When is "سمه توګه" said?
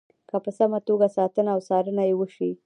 0.57-1.07